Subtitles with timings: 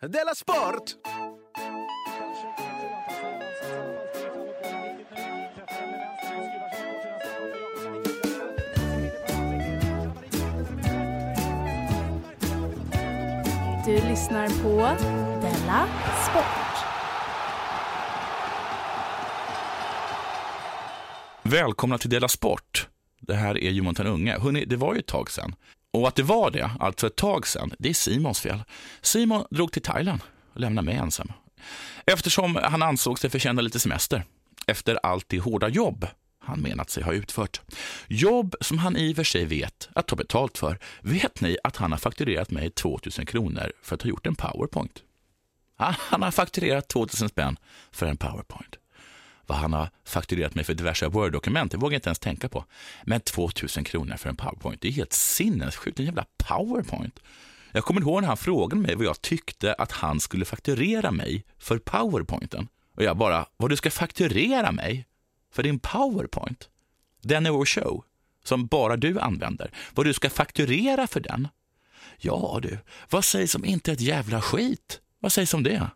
[0.00, 0.96] Della Sport!
[13.86, 14.76] Du lyssnar på
[15.40, 15.88] Della
[16.30, 16.84] Sport.
[21.42, 22.88] Välkomna till Dela Sport.
[23.20, 24.38] Det här är Johan Unge.
[24.38, 25.54] Hörrni, det var ju ett tag sedan.
[25.98, 28.62] Och att det var det, alltså ett tag sedan, det är Simons fel.
[29.00, 30.20] Simon drog till Thailand
[30.52, 31.32] och lämnade mig ensam.
[32.06, 34.24] Eftersom han ansåg sig förtjäna lite semester
[34.66, 36.06] efter allt det hårda jobb
[36.48, 37.60] han menat sig ha utfört.
[38.06, 40.78] Jobb som han i och för sig vet att ta betalt för.
[41.00, 45.02] Vet ni att han har fakturerat mig 2000 kronor för att ha gjort en powerpoint?
[45.76, 47.56] Ah, han har fakturerat 2000 spänn
[47.90, 48.76] för en powerpoint.
[49.48, 52.64] Vad han har fakturerat mig för diverse Word-dokument, det vågar jag inte ens tänka på.
[53.04, 56.00] Men 2000 kronor för en powerpoint, det är helt sinnessjukt.
[56.00, 57.20] En jävla powerpoint.
[57.72, 61.44] Jag kommer ihåg när han frågade mig vad jag tyckte att han skulle fakturera mig
[61.58, 62.68] för powerpointen.
[62.96, 65.06] Och jag bara, vad du ska fakturera mig?
[65.52, 66.68] För din powerpoint?
[67.22, 68.04] Den är vår show,
[68.44, 69.70] som bara du använder.
[69.94, 71.48] Vad du ska fakturera för den?
[72.18, 72.78] Ja du,
[73.10, 75.00] vad sägs om inte ett jävla skit?
[75.20, 75.90] Vad sägs om det?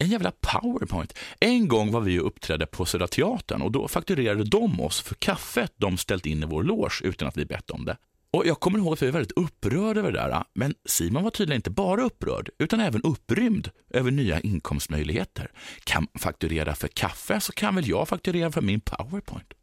[0.00, 1.18] En jävla powerpoint.
[1.40, 5.14] En gång var vi och uppträdde på Södra Teatern och då fakturerade de oss för
[5.14, 7.96] kaffet de ställt in i vår loge utan att vi bett om det.
[8.30, 11.24] Och Jag kommer ihåg att vi var väldigt upprörda över det där, ah, men Simon
[11.24, 15.50] var tydligen inte bara upprörd, utan även upprymd över nya inkomstmöjligheter.
[15.84, 19.54] Kan man fakturera för kaffe så kan väl jag fakturera för min powerpoint.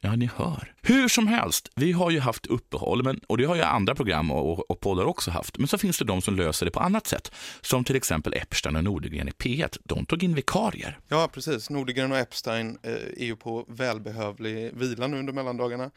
[0.00, 0.74] Ja, ni hör.
[0.82, 4.30] Hur som helst, vi har ju haft uppehåll, men, och det har ju andra program
[4.30, 5.58] och, och poddar också haft.
[5.58, 8.76] Men så finns det de som löser det på annat sätt, som till exempel Epstein
[8.76, 9.78] och Nordegren i P1.
[9.84, 10.98] De tog in vikarier.
[11.08, 11.70] Ja, precis.
[11.70, 15.90] Nordegren och Epstein eh, är ju på välbehövlig vila nu under mellandagarna.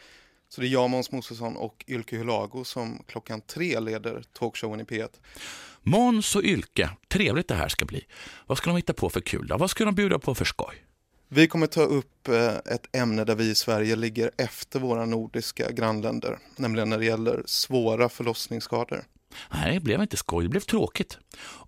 [0.49, 4.83] Så det är jag, Måns Mosesson och Ylke Hulago som klockan tre leder talkshowen i
[4.83, 5.09] P1.
[5.81, 8.05] Måns och Ylke, trevligt det här ska bli.
[8.47, 9.57] Vad ska de hitta på för kul då?
[9.57, 10.88] Vad ska de bjuda på för skoj?
[11.31, 15.71] Vi kommer ta upp eh, ett ämne där vi i Sverige ligger efter våra nordiska
[15.71, 19.03] grannländer, nämligen när det gäller svåra förlossningsskador.
[19.53, 21.17] Nej, det blev inte skoj, det blev tråkigt.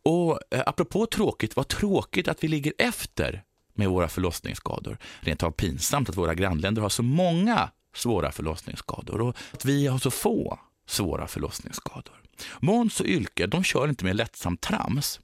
[0.04, 4.98] Och eh, apropå tråkigt, vad tråkigt att vi ligger efter med våra förlossningsskador.
[5.20, 10.00] Rent av pinsamt att våra grannländer har så många svåra förlossningsskador och att vi har
[10.00, 12.22] så få svåra förlossningsskador.
[12.60, 15.20] Måns och Ylke, de kör inte med lättsamt trams.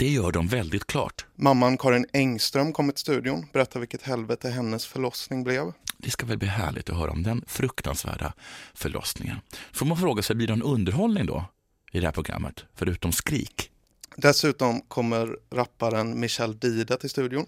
[0.00, 1.26] Det gör de väldigt klart.
[1.34, 5.72] Mamman Karin Engström kom till studion, berättar vilket helvete hennes förlossning blev.
[5.98, 8.32] Det ska väl bli härligt att höra om den fruktansvärda
[8.74, 9.36] förlossningen.
[9.72, 11.44] Får man fråga sig, blir det en underhållning då
[11.92, 13.70] i det här programmet, förutom skrik?
[14.16, 17.46] Dessutom kommer rapparen Michel Dida till studion.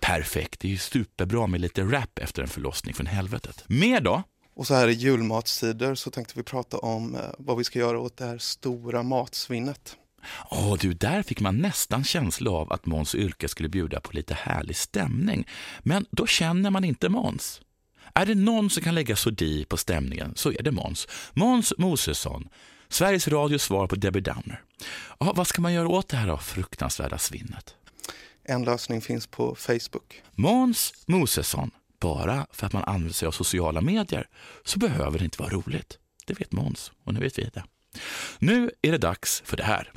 [0.00, 3.64] Perfekt, det är ju superbra med lite rap efter en förlossning från helvetet.
[3.66, 4.22] Mer då?
[4.54, 8.00] Och så här i julmatstider så tänkte vi prata om eh, vad vi ska göra
[8.00, 9.96] åt det här stora matsvinnet.
[10.50, 14.34] Åh du, där fick man nästan känsla av att Måns Yrke skulle bjuda på lite
[14.34, 15.46] härlig stämning.
[15.80, 17.60] Men då känner man inte Måns.
[18.14, 21.08] Är det någon som kan lägga sodi på stämningen så är det Måns.
[21.32, 22.48] Måns Mosesson,
[22.88, 24.62] Sveriges Radios svar på Debbie Downer.
[25.18, 27.74] Ja, vad ska man göra åt det här då, fruktansvärda svinnet?
[28.44, 30.22] En lösning finns på Facebook.
[30.34, 31.70] Måns Mosesson.
[32.00, 34.28] Bara för att man använder sig av sociala medier
[34.64, 35.98] så behöver det inte vara roligt.
[36.26, 37.64] Det vet Måns och nu vet vi det.
[38.38, 39.92] Nu är det dags för det här.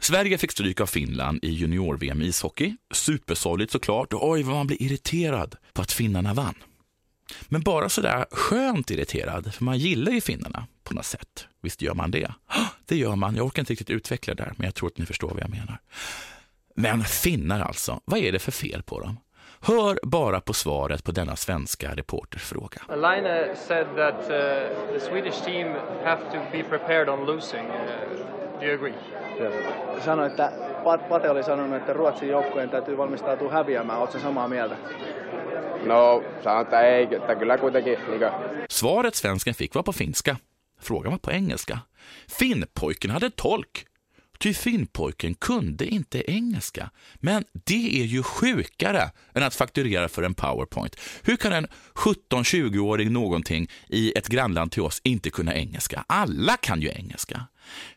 [0.00, 2.76] Sverige fick stryk av Finland i junior-VM i ishockey.
[2.94, 6.54] Supersorgligt såklart och oj vad man blir irriterad på att finnarna vann.
[7.48, 11.46] Men bara sådär skönt irriterad, för man gillar ju finnarna på något sätt.
[11.62, 12.34] Visst gör man det?
[12.86, 13.36] Det gör man.
[13.36, 15.50] Jag orkar inte riktigt utveckla det där, men jag tror att ni förstår vad jag
[15.50, 15.80] menar.
[16.76, 19.16] Men finnar alltså, vad är det för fel på dem?
[19.62, 22.78] Hör bara på svaret på denna svenska reporters fråga.
[22.88, 27.66] Line said that uh, the Swedish team have to be prepared on losing.
[27.66, 28.94] Uh, do you agree?
[30.04, 30.52] Sanoi, että
[31.08, 33.98] Pate oli sanonut, että Ruotsin joukkojen täytyy valmistautua häviämään.
[33.98, 34.76] Oletko samaa mieltä?
[35.84, 37.98] No, sanon, että ei, että kyllä kuitenkin.
[38.08, 38.20] Niin
[38.70, 40.36] Svaret svensken fick var på finska.
[40.80, 41.78] Frågan var på engelska.
[42.38, 43.89] Finnpojken hade tolk.
[44.42, 46.90] Ty finnpojken kunde inte engelska.
[47.14, 50.96] Men det är ju sjukare än att fakturera för en powerpoint.
[51.22, 56.04] Hur kan en 17-20-åring någonting i ett grannland till oss inte kunna engelska?
[56.06, 57.46] Alla kan ju engelska.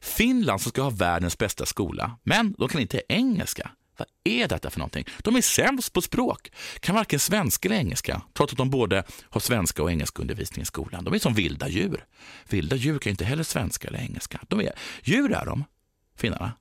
[0.02, 3.72] Finland som ska ha världens bästa skola, men de kan inte engelska.
[3.98, 5.06] Vad är detta för någonting?
[5.24, 9.42] De är sämst på språk, kan varken svenska eller engelska, trots att de både har
[9.42, 11.04] svenska och engelska undervisning i skolan.
[11.04, 12.06] De är som vilda djur.
[12.50, 14.40] Vilda djur kan inte heller svenska eller engelska.
[14.48, 14.72] De är
[15.04, 15.66] djur är de,
[16.16, 16.52] finnarna.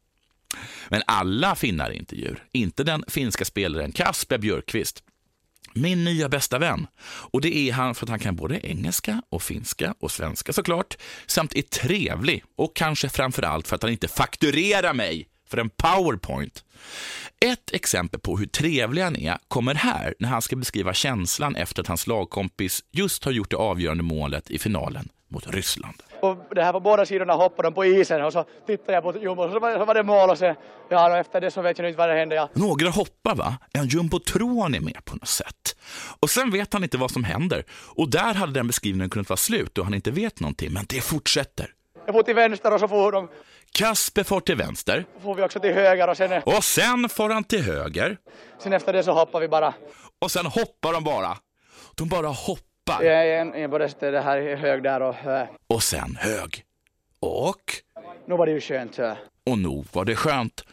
[0.89, 2.45] Men alla finnar är inte djur.
[2.53, 5.03] Inte den finska spelaren Kasper Björkqvist.
[5.75, 6.87] Min nya bästa vän.
[7.05, 10.97] Och det är han för att han kan både engelska och finska och svenska såklart,
[11.27, 15.71] samt är trevlig och kanske framför allt för att han inte fakturerar mig för en
[15.71, 16.65] powerpoint.
[17.41, 21.81] Ett exempel på hur trevlig han är kommer här när han ska beskriva känslan efter
[21.83, 26.03] att hans lagkompis just har gjort det avgörande målet i finalen mot Ryssland.
[26.21, 29.19] Och det här på båda sidorna hoppade de på isen och så tittade jag på
[29.19, 30.55] Jumbo och så var, så var det mål och sen,
[30.91, 32.35] ja och efter det så vet jag inte vad det hände.
[32.35, 32.49] Ja.
[32.53, 33.59] Några hoppar va?
[33.73, 35.77] En jumbotron är med på något sätt.
[36.21, 37.65] Och sen vet han inte vad som händer.
[37.71, 41.01] Och där hade den beskrivningen kunnat vara slut och han inte vet någonting, men det
[41.01, 41.71] fortsätter.
[42.07, 43.29] Jag får till vänster och så får de,
[43.73, 47.45] Kasper får till vänster får vi också till höger och sen, och sen får han
[47.45, 48.17] till höger
[48.63, 49.75] sen efter det så hoppar vi bara.
[50.21, 51.37] och sen hoppar de bara.
[51.95, 55.49] De bara hoppar Jag är en, en både det här är hög där och äh,
[55.67, 56.65] och sen hög.
[57.21, 57.73] Och,
[58.27, 58.99] nu var det ju skönt.
[58.99, 59.13] Äh.
[59.47, 60.65] och nog var det skönt.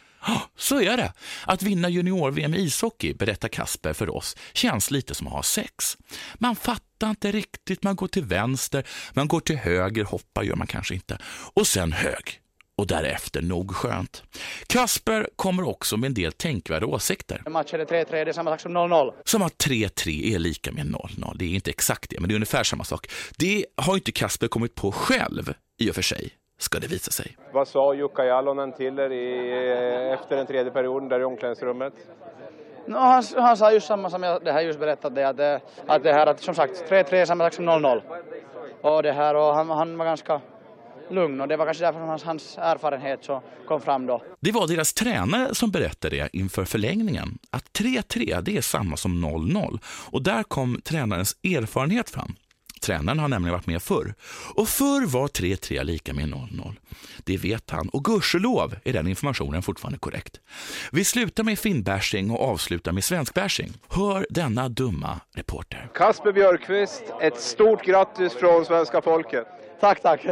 [0.58, 1.14] Så är det.
[1.46, 5.98] Att vinna junior-VM i ishockey, berättar Kasper för oss, känns lite som att ha sex.
[6.36, 10.68] Man fattar inte riktigt, man går till vänster, man går till höger, hoppar gör man
[10.68, 11.18] kanske inte.
[11.54, 12.42] Och sen hög.
[12.80, 14.24] Och därefter nog skönt.
[14.68, 17.42] Kasper kommer också med en del tänkvärda åsikter.
[17.50, 19.14] Matchen är 3-3, det är samma sak som 0-0.
[19.24, 21.36] Som att 3-3 är lika med 0-0.
[21.36, 23.08] Det är inte exakt det, men det är ungefär samma sak.
[23.38, 26.30] Det har inte Kasper kommit på själv, i och för sig,
[26.60, 27.38] ska det visa sig.
[27.54, 31.94] Vad sa Jukka Jalonen till er i, efter den tredje perioden där i omklädningsrummet?
[32.88, 35.62] No, han, han sa just samma som jag det här just berättat det, att, det-
[35.88, 38.02] att det här att som sagt 3-3 är samma sak som 0-0.
[38.82, 40.42] Och det här och han, han var ganska
[41.12, 44.24] lugn och det var kanske därför hans, hans erfarenhet så kom fram då.
[44.40, 47.38] Det var deras tränare som berättade det inför förlängningen.
[47.50, 52.36] Att 3-3 det är samma som 0-0 och där kom tränarens erfarenhet fram.
[52.82, 54.14] Tränaren har nämligen varit med förr.
[54.56, 56.76] Och förr var 3-3 lika med 0-0.
[57.24, 60.40] Det vet han och gudskelov är den informationen fortfarande korrekt.
[60.92, 63.74] Vi slutar med finnbashing och avslutar med svenskbashing.
[63.90, 65.90] Hör denna dumma reporter.
[65.94, 69.48] Kasper Björkqvist, ett stort grattis från svenska folket.
[69.80, 70.26] Tack, tack.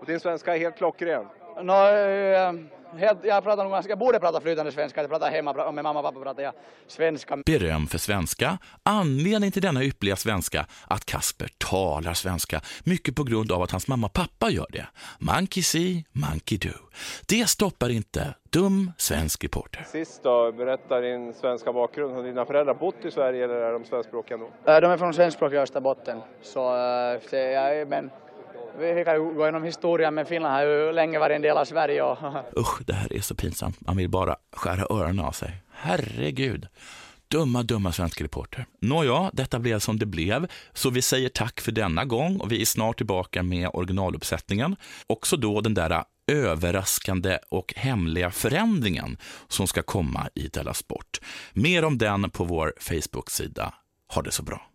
[0.00, 1.26] Och din svenska är helt klockren.
[1.62, 2.52] No, eh,
[2.98, 6.04] helt, jag pratar nog jag borde prata flytande svenska, jag pratar hemma, med mamma och
[6.04, 6.52] pappa pratar jag
[6.86, 7.36] svenska.
[7.46, 8.58] Beröm för svenska.
[8.82, 13.88] Anledningen till denna ypperliga svenska att Kasper talar svenska, mycket på grund av att hans
[13.88, 14.86] mamma och pappa gör det.
[15.18, 16.68] Monkey see, monkey do.
[17.28, 19.86] Det stoppar inte dum svensk reporter.
[19.92, 22.14] Sist då, berätta din svenska bakgrund.
[22.14, 24.48] Har dina föräldrar bott i Sverige eller är de svenskspråkiga nog?
[24.66, 27.20] Eh, De är från svenskspråkiga Österbotten, så eh,
[27.86, 28.10] men
[28.78, 31.64] vi kan ju gå igenom historien, men Finland har ju länge varit en del av
[31.64, 32.18] Sverige och
[32.56, 33.80] Usch, det här är så pinsamt.
[33.80, 35.62] Man vill bara skära öronen av sig.
[35.72, 36.66] Herregud.
[37.28, 38.66] Dumma, dumma svenska reporter.
[38.80, 42.60] Nåja, detta blev som det blev, så vi säger tack för denna gång och vi
[42.60, 44.76] är snart tillbaka med originaluppsättningen.
[45.06, 49.16] Också då den där överraskande och hemliga förändringen
[49.48, 51.20] som ska komma i Della Sport.
[51.52, 53.74] Mer om den på vår Facebook-sida.
[54.14, 54.68] Ha det så bra.